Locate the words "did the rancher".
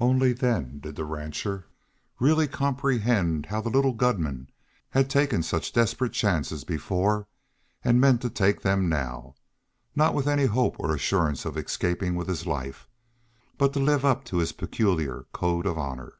0.78-1.66